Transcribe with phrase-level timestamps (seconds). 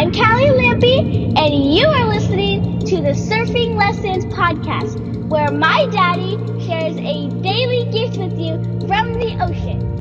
[0.00, 6.38] I'm Callie Lampy, and you are listening to the Surfing Lessons Podcast, where my daddy
[6.64, 8.54] shares a daily gift with you
[8.88, 10.00] from the ocean.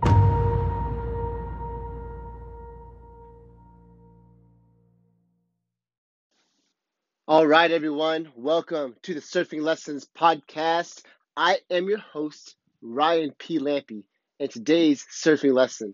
[7.27, 11.03] All right, everyone, welcome to the Surfing Lessons Podcast.
[11.35, 13.59] I am your host, Ryan P.
[13.59, 14.05] Lampy,
[14.39, 15.93] and today's surfing lesson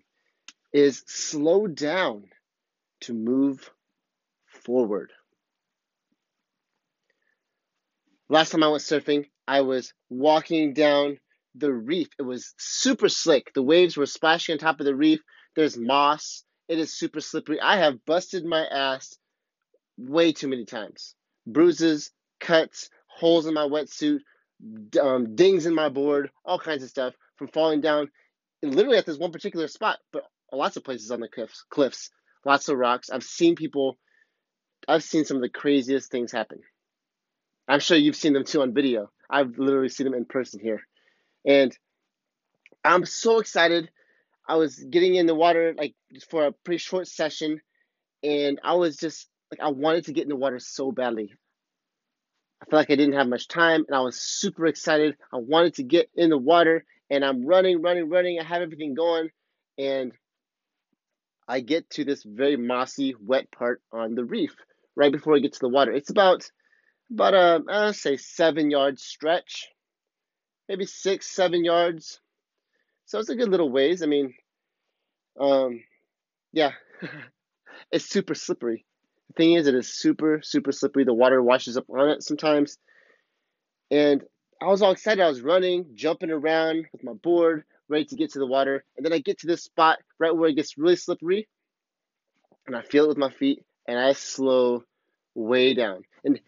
[0.71, 2.25] is slow down
[3.01, 3.71] to move
[4.65, 5.11] forward.
[8.29, 11.19] Last time I went surfing, I was walking down
[11.53, 12.07] the reef.
[12.17, 13.53] It was super slick.
[13.53, 15.19] The waves were splashing on top of the reef.
[15.55, 16.43] There's moss.
[16.67, 17.61] It is super slippery.
[17.61, 19.15] I have busted my ass
[19.97, 21.15] way too many times.
[21.45, 24.19] Bruises, cuts, holes in my wetsuit,
[24.99, 28.09] um, dings in my board, all kinds of stuff from falling down
[28.63, 32.09] literally at this one particular spot, but lots of places on the cliffs, cliffs,
[32.45, 33.09] lots of rocks.
[33.09, 33.97] I've seen people,
[34.87, 36.59] I've seen some of the craziest things happen.
[37.67, 39.09] I'm sure you've seen them too on video.
[39.29, 40.81] I've literally seen them in person here.
[41.45, 41.75] And
[42.83, 43.89] I'm so excited.
[44.47, 45.95] I was getting in the water like
[46.29, 47.59] for a pretty short session,
[48.21, 51.33] and I was just like, I wanted to get in the water so badly.
[52.61, 55.17] I felt like I didn't have much time, and I was super excited.
[55.33, 58.39] I wanted to get in the water, and I'm running, running, running.
[58.39, 59.29] I have everything going,
[59.79, 60.11] and
[61.47, 64.55] I get to this very mossy, wet part on the reef
[64.95, 65.91] right before I get to the water.
[65.91, 66.49] It's about
[67.11, 69.67] about a uh, say seven yard stretch,
[70.67, 72.19] maybe six, seven yards.
[73.05, 74.01] So it's a good little ways.
[74.01, 74.33] I mean,
[75.39, 75.81] um,
[76.51, 76.71] yeah,
[77.91, 78.85] it's super slippery.
[79.27, 81.03] The thing is, it is super, super slippery.
[81.03, 82.77] The water washes up on it sometimes.
[83.91, 84.23] And
[84.61, 85.21] I was all excited.
[85.21, 88.83] I was running, jumping around with my board, ready to get to the water.
[88.97, 91.47] And then I get to this spot right where it gets really slippery,
[92.65, 94.83] and I feel it with my feet, and I slow
[95.33, 96.03] way down.
[96.23, 96.39] And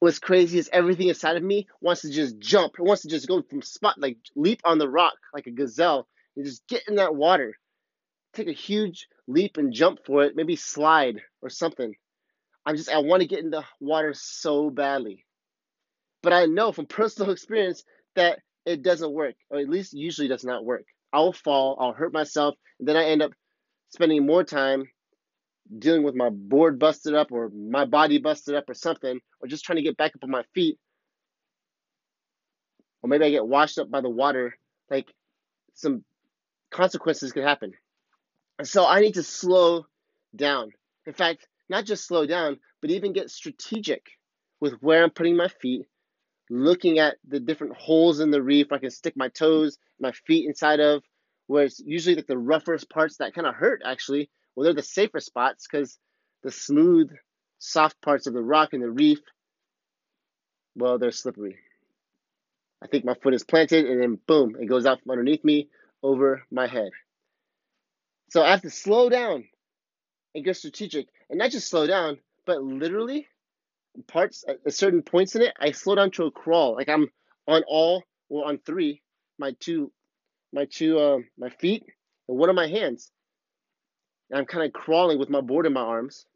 [0.00, 2.74] what's crazy is everything inside of me wants to just jump.
[2.78, 6.06] It wants to just go from spot, like leap on the rock like a gazelle,
[6.36, 7.54] and just get in that water.
[8.34, 11.94] Take a huge leap and jump for it, maybe slide or something.
[12.66, 15.24] I'm just, I want to get in the water so badly.
[16.22, 17.84] But I know from personal experience
[18.16, 20.84] that it doesn't work, or at least usually does not work.
[21.12, 23.32] I'll fall, I'll hurt myself, and then I end up
[23.90, 24.84] spending more time
[25.78, 29.64] dealing with my board busted up or my body busted up or something, or just
[29.64, 30.78] trying to get back up on my feet.
[33.02, 34.56] Or maybe I get washed up by the water.
[34.90, 35.12] Like
[35.74, 36.04] some
[36.70, 37.72] consequences could happen.
[38.58, 39.86] And so I need to slow
[40.34, 40.70] down.
[41.06, 44.06] In fact, not just slow down, but even get strategic
[44.60, 45.86] with where I'm putting my feet
[46.50, 50.46] looking at the different holes in the reef I can stick my toes, my feet
[50.46, 51.02] inside of,
[51.46, 54.30] where it's usually like the roughest parts that kind of hurt actually.
[54.54, 55.98] Well, they're the safer spots because
[56.42, 57.10] the smooth,
[57.58, 59.20] soft parts of the rock and the reef,
[60.76, 61.56] well, they're slippery.
[62.82, 65.68] I think my foot is planted and then boom, it goes out from underneath me
[66.02, 66.90] over my head.
[68.30, 69.44] So I have to slow down
[70.34, 73.28] and get strategic and not just slow down, but literally
[74.06, 76.74] parts at certain points in it, I slow down to a crawl.
[76.74, 77.08] Like I'm
[77.46, 79.02] on all or on three,
[79.38, 79.92] my two,
[80.52, 81.84] my two, uh, my feet
[82.28, 83.10] and one of my hands.
[84.30, 86.26] And I'm kind of crawling with my board in my arms,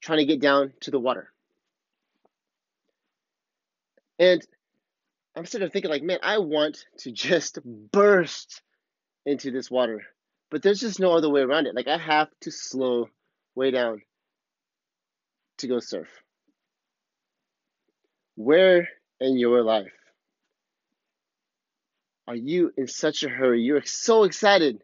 [0.00, 1.32] trying to get down to the water.
[4.18, 4.40] And
[5.36, 7.58] I'm sitting there thinking, like, man, I want to just
[7.92, 8.62] burst
[9.24, 10.02] into this water.
[10.50, 11.74] But there's just no other way around it.
[11.74, 13.08] Like, I have to slow
[13.54, 14.02] way down
[15.58, 16.08] to go surf?
[18.36, 18.88] Where
[19.20, 19.92] in your life
[22.28, 23.62] are you in such a hurry?
[23.62, 24.82] You're so excited.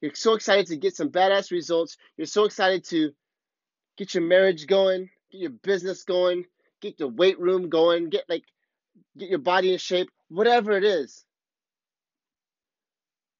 [0.00, 1.96] You're so excited to get some badass results.
[2.16, 3.12] You're so excited to
[3.96, 6.44] get your marriage going, get your business going,
[6.80, 8.44] get the weight room going, get like
[9.18, 11.24] get your body in shape, whatever it is.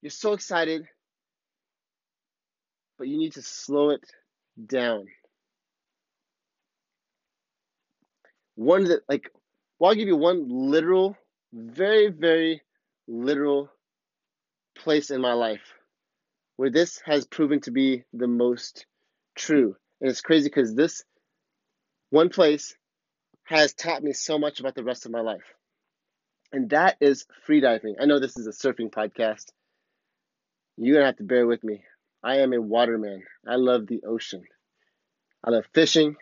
[0.02, 0.86] You're so excited,
[2.98, 4.04] but you need to slow it
[4.64, 5.06] down.
[8.58, 9.30] one that like
[9.78, 11.16] well, I'll give you one literal,
[11.52, 12.60] very, very
[13.06, 13.70] literal
[14.76, 15.77] place in my life
[16.58, 18.84] where this has proven to be the most
[19.36, 19.76] true.
[20.00, 21.04] And it's crazy because this
[22.10, 22.76] one place
[23.44, 25.54] has taught me so much about the rest of my life.
[26.52, 27.94] And that is freediving.
[28.00, 29.44] I know this is a surfing podcast.
[30.76, 31.84] You're going to have to bear with me.
[32.24, 33.22] I am a waterman.
[33.46, 34.42] I love the ocean.
[35.44, 36.16] I love fishing.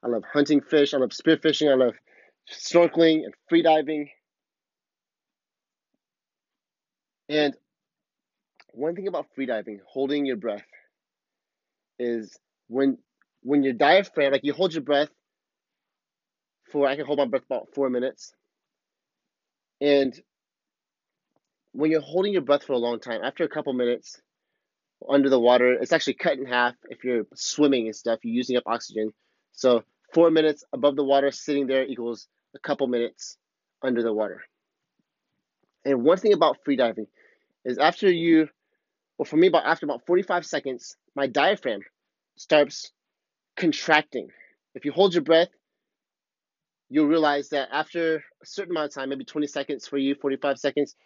[0.00, 0.94] I love hunting fish.
[0.94, 1.68] I love spearfishing.
[1.68, 1.94] I love
[2.48, 4.10] snorkeling and freediving.
[7.28, 7.56] And
[8.72, 10.66] one thing about freediving, holding your breath,
[11.98, 12.36] is
[12.68, 12.98] when
[13.42, 15.10] when your diaphragm, like you hold your breath
[16.70, 18.34] for, I can hold my breath about four minutes.
[19.80, 20.18] And
[21.72, 24.20] when you're holding your breath for a long time, after a couple minutes
[25.08, 28.56] under the water, it's actually cut in half if you're swimming and stuff, you're using
[28.56, 29.12] up oxygen.
[29.52, 29.82] So
[30.12, 33.36] four minutes above the water sitting there equals a couple minutes
[33.82, 34.42] under the water.
[35.84, 37.06] And one thing about freediving
[37.64, 38.48] is after you,
[39.22, 41.82] well, for me, about after about 45 seconds, my diaphragm
[42.36, 42.90] starts
[43.56, 44.26] contracting.
[44.74, 45.50] If you hold your breath,
[46.90, 50.58] you'll realize that after a certain amount of time, maybe 20 seconds for you, 45
[50.58, 50.96] seconds,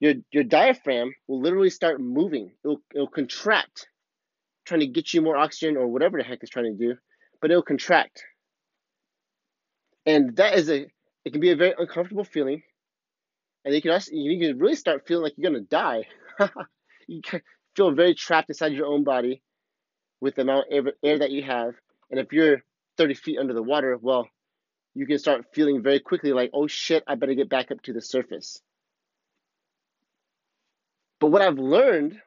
[0.00, 2.52] your your diaphragm will literally start moving.
[2.62, 3.88] It'll it'll contract,
[4.66, 6.96] trying to get you more oxygen or whatever the heck it's trying to do,
[7.40, 8.22] but it'll contract.
[10.04, 10.88] And that is a
[11.24, 12.62] it can be a very uncomfortable feeling.
[13.64, 16.04] And you can also you can really start feeling like you're gonna die.
[17.76, 19.42] feel very trapped inside your own body
[20.20, 21.74] with the amount of air that you have.
[22.10, 22.62] And if you're
[22.96, 24.28] 30 feet under the water, well,
[24.94, 27.92] you can start feeling very quickly like, oh shit, I better get back up to
[27.92, 28.60] the surface.
[31.18, 32.20] But what I've learned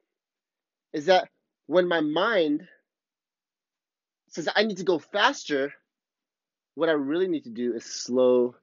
[0.93, 1.29] is that
[1.67, 2.67] when my mind
[4.29, 5.73] says I need to go faster,
[6.75, 8.55] what I really need to do is slow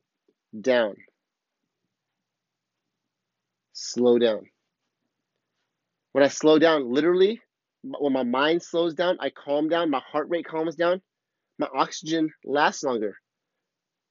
[0.59, 0.97] down.
[3.73, 4.47] Slow down.
[6.13, 7.41] When I slow down, literally,
[7.83, 11.03] when my mind slows down, I calm down, my heart rate calms down,
[11.59, 13.17] my oxygen lasts longer.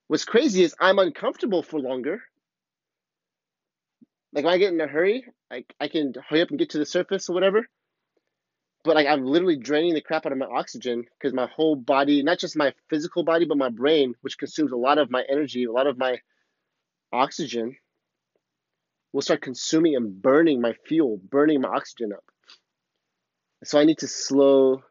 [0.07, 2.21] What's crazy is I'm uncomfortable for longer,
[4.33, 6.79] like when I get in a hurry, I I can hurry up and get to
[6.79, 7.67] the surface or whatever.
[8.83, 12.23] But like I'm literally draining the crap out of my oxygen because my whole body,
[12.23, 15.65] not just my physical body, but my brain, which consumes a lot of my energy,
[15.65, 16.19] a lot of my
[17.13, 17.75] oxygen,
[19.13, 22.23] will start consuming and burning my fuel, burning my oxygen up.
[23.63, 24.83] So I need to slow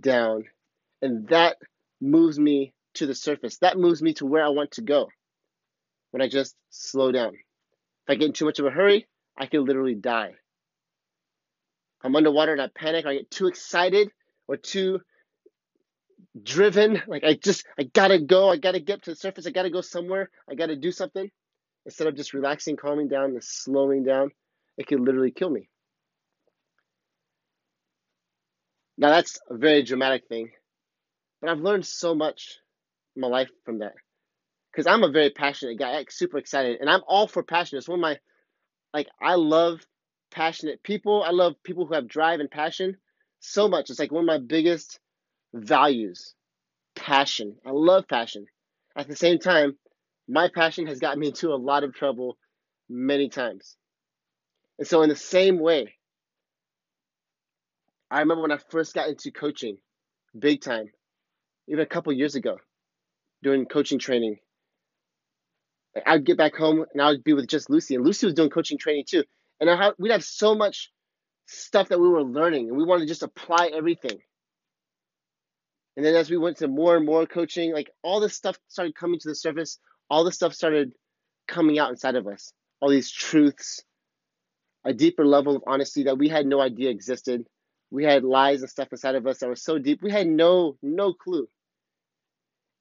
[0.00, 0.44] down.
[1.02, 1.56] And that
[2.00, 3.58] moves me to the surface.
[3.58, 5.08] That moves me to where I want to go
[6.10, 7.34] when I just slow down.
[7.34, 9.06] If I get in too much of a hurry,
[9.36, 10.32] I could literally die.
[12.02, 14.10] I'm underwater and I panic, I get too excited
[14.46, 15.00] or too
[16.40, 17.02] driven.
[17.06, 19.80] Like I just, I gotta go, I gotta get to the surface, I gotta go
[19.80, 21.30] somewhere, I gotta do something.
[21.86, 24.30] Instead of just relaxing, calming down, and slowing down,
[24.78, 25.68] it could literally kill me.
[28.96, 30.50] Now that's a very dramatic thing,
[31.40, 32.58] but I've learned so much
[33.16, 33.94] in my life from that
[34.70, 37.78] because I'm a very passionate guy, super excited, and I'm all for passion.
[37.78, 38.18] It's one of my
[38.92, 39.80] like I love
[40.30, 41.22] passionate people.
[41.22, 42.96] I love people who have drive and passion
[43.40, 43.90] so much.
[43.90, 44.98] It's like one of my biggest
[45.52, 46.34] values.
[46.94, 47.56] Passion.
[47.66, 48.46] I love passion.
[48.96, 49.76] At the same time,
[50.28, 52.38] my passion has gotten me into a lot of trouble
[52.88, 53.76] many times.
[54.78, 55.94] And so in the same way,
[58.10, 59.78] I remember when I first got into coaching
[60.38, 60.90] big time,
[61.68, 62.58] even a couple years ago,
[63.42, 64.38] doing coaching training
[66.06, 68.50] I'd get back home and I would be with just Lucy, and Lucy was doing
[68.50, 69.24] coaching training too.
[69.60, 70.90] And I we'd have so much
[71.46, 74.18] stuff that we were learning, and we wanted to just apply everything.
[75.96, 78.96] And then as we went to more and more coaching, like all this stuff started
[78.96, 79.78] coming to the surface.
[80.14, 80.92] All this stuff started
[81.48, 82.52] coming out inside of us.
[82.80, 83.82] All these truths,
[84.84, 87.44] a deeper level of honesty that we had no idea existed.
[87.90, 90.02] We had lies and stuff inside of us that were so deep.
[90.04, 91.48] We had no no clue.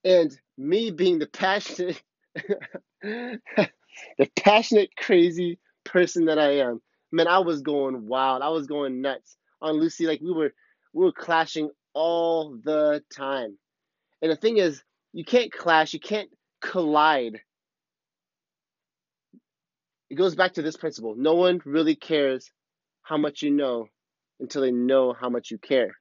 [0.03, 2.03] And me being the passionate
[3.01, 3.39] the
[4.35, 6.83] passionate, crazy person that I am.
[7.11, 8.43] Man, I was going wild.
[8.43, 10.05] I was going nuts on Lucy.
[10.05, 10.53] Like we were,
[10.93, 13.57] we were clashing all the time.
[14.21, 15.93] And the thing is, you can't clash.
[15.93, 16.29] You can't
[16.63, 17.41] collide.
[20.10, 21.15] It goes back to this principle.
[21.17, 22.50] No one really cares
[23.01, 23.88] how much you know
[24.39, 25.96] until they know how much you care.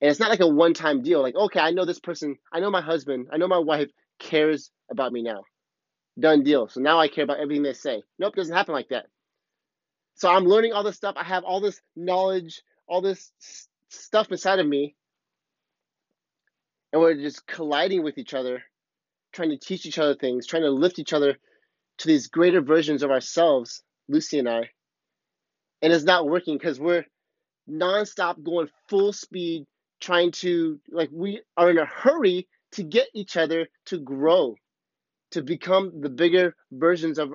[0.00, 1.22] And it's not like a one time deal.
[1.22, 3.88] Like, okay, I know this person, I know my husband, I know my wife
[4.18, 5.42] cares about me now
[6.18, 6.68] done deal.
[6.68, 8.02] So now I care about everything they say.
[8.18, 9.06] Nope, doesn't happen like that.
[10.14, 11.14] So I'm learning all this stuff.
[11.18, 13.30] I have all this knowledge, all this
[13.90, 14.96] stuff inside of me.
[16.92, 18.62] And we're just colliding with each other,
[19.36, 21.36] trying to teach each other things, trying to lift each other
[21.98, 24.70] to these greater versions of ourselves, Lucy and I.
[25.82, 27.04] And it's not working because we're
[27.70, 29.66] nonstop going full speed,
[30.00, 34.56] trying to, like, we are in a hurry to get each other to grow
[35.32, 37.34] to become the bigger versions of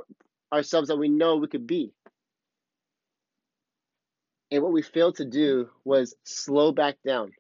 [0.52, 1.92] ourselves that we know we could be.
[4.50, 7.32] And what we failed to do was slow back down.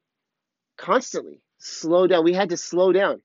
[0.77, 2.24] Constantly slow down.
[2.24, 3.22] We had to slow down.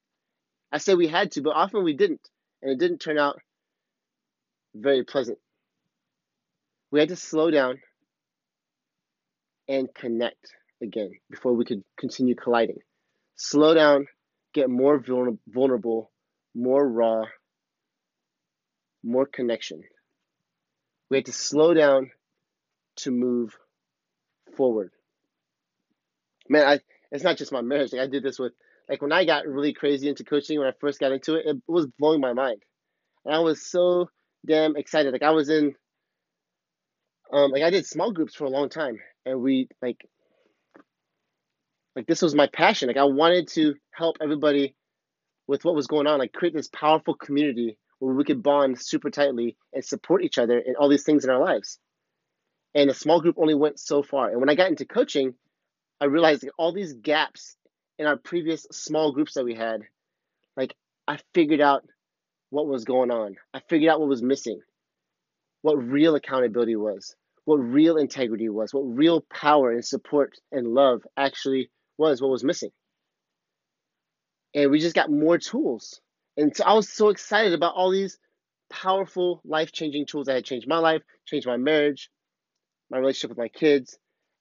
[0.73, 2.29] I say we had to, but often we didn't.
[2.63, 3.41] And it didn't turn out
[4.75, 5.39] very pleasant.
[6.91, 7.81] We had to slow down
[9.69, 12.79] and connect again before we could continue colliding.
[13.37, 14.07] slow down,
[14.55, 16.11] get more vulnerable,
[16.55, 17.25] more raw,
[19.05, 19.83] more connection.
[21.11, 22.11] We had to slow down
[22.97, 23.57] to move
[24.57, 24.91] forward.
[26.49, 26.81] Man, I
[27.13, 27.95] it's not just my marriage.
[27.95, 28.53] I did this with
[28.89, 31.57] like when I got really crazy into coaching when I first got into it, it
[31.67, 32.63] was blowing my mind.
[33.25, 34.09] And I was so
[34.47, 35.13] damn excited.
[35.13, 35.75] Like I was in
[37.33, 40.07] um like I did small groups for a long time and we like
[41.97, 42.89] like this was my passion.
[42.89, 44.75] Like I wanted to help everybody
[45.49, 49.11] with what was going on, like create this powerful community where we could bond super
[49.11, 51.79] tightly and support each other in all these things in our lives.
[52.75, 54.29] And the small group only went so far.
[54.29, 55.35] And when I got into coaching,
[56.01, 57.57] I realized all these gaps
[57.99, 59.83] in our previous small groups that we had,
[60.57, 60.75] like
[61.09, 61.85] I figured out
[62.51, 63.37] what was going on.
[63.53, 64.61] I figured out what was missing,
[65.63, 71.03] what real accountability was, what real integrity was, what real power and support and love
[71.17, 72.71] actually was, what was missing.
[74.55, 76.01] And we just got more tools.
[76.37, 78.19] And so I was so excited about all these
[78.71, 82.11] powerful, life changing tools that had changed my life, changed my marriage,
[82.91, 83.99] my relationship with my kids.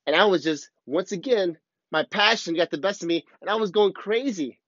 [0.08, 1.58] And I was just, once again,
[1.92, 4.60] my passion got the best of me, and I was going crazy.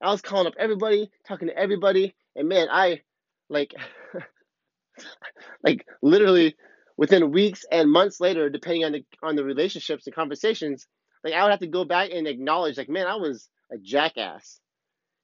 [0.00, 3.02] I was calling up everybody, talking to everybody, and man, I
[3.48, 3.74] like,
[5.64, 6.56] like literally
[6.96, 10.86] within weeks and months later, depending on the on the relationships and conversations,
[11.24, 14.60] like I would have to go back and acknowledge, like, man, I was a jackass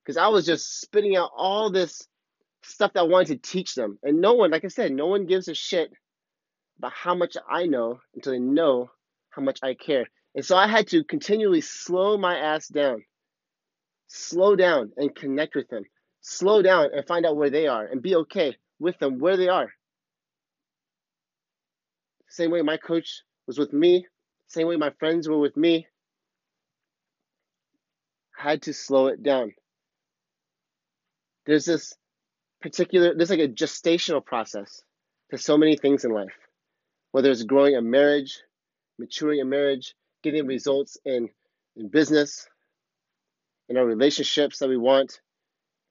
[0.04, 2.06] because I was just spitting out all this
[2.62, 5.26] stuff that I wanted to teach them, and no one, like I said, no one
[5.26, 5.90] gives a shit
[6.78, 8.90] about how much I know until they know
[9.30, 10.06] how much I care.
[10.34, 13.04] And so I had to continually slow my ass down,
[14.06, 15.84] slow down and connect with them,
[16.20, 19.48] slow down and find out where they are and be okay with them where they
[19.48, 19.72] are.
[22.28, 24.06] Same way my coach was with me,
[24.48, 25.86] same way my friends were with me.
[28.36, 29.52] Had to slow it down.
[31.46, 31.94] There's this
[32.60, 34.82] particular, there's like a gestational process
[35.30, 36.36] to so many things in life,
[37.12, 38.42] whether it's growing a marriage,
[38.98, 41.28] maturing a marriage, getting results in,
[41.76, 42.48] in business,
[43.68, 45.20] in our relationships that we want,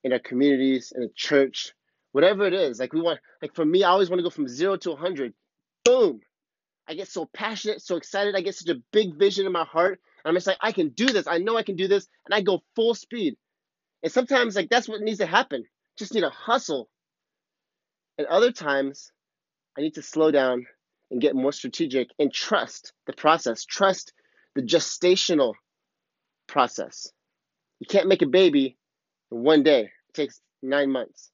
[0.04, 1.74] in our communities, in a church,
[2.12, 2.80] whatever it is.
[2.80, 5.34] Like we want, like for me, I always want to go from zero to 100.
[5.86, 6.22] Boom.
[6.88, 8.36] I get so passionate, so excited.
[8.36, 10.00] I get such a big vision in my heart.
[10.24, 11.28] I'm just like, I can do this.
[11.28, 12.08] I know I can do this.
[12.26, 13.36] And I go full speed.
[14.04, 15.64] And sometimes, like, that's what needs to happen.
[15.98, 16.90] Just need to hustle.
[18.18, 19.12] And other times,
[19.78, 20.66] I need to slow down
[21.12, 23.64] and get more strategic and trust the process.
[23.64, 24.14] Trust
[24.58, 25.54] the gestational
[26.48, 27.12] process.
[27.80, 28.76] You can't make a baby
[29.32, 31.30] in one day, it takes nine months.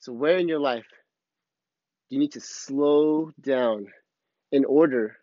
[0.00, 0.84] So, where in your life
[2.08, 3.86] do you need to slow down
[4.52, 5.16] in order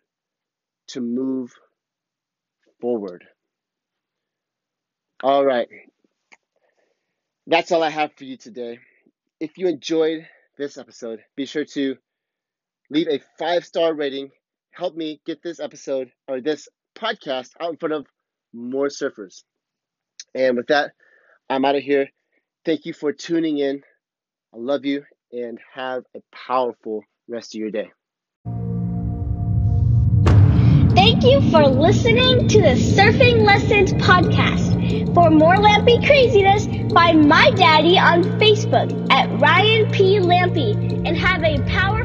[0.88, 1.52] to move
[2.80, 3.24] forward?
[5.22, 5.68] All right.
[7.46, 8.80] That's all I have for you today.
[9.38, 10.26] If you enjoyed
[10.56, 11.96] this episode, be sure to
[12.90, 14.30] leave a five star rating
[14.72, 18.06] help me get this episode or this podcast out in front of
[18.52, 19.42] more surfers.
[20.34, 20.92] And with that,
[21.48, 22.08] I'm out of here.
[22.64, 23.82] Thank you for tuning in.
[24.54, 27.90] I love you and have a powerful rest of your day.
[30.94, 35.14] Thank you for listening to the Surfing Lessons podcast.
[35.14, 40.18] For more Lampy craziness, find my daddy on Facebook at Ryan P.
[40.18, 40.74] Lampy
[41.06, 41.97] and have a power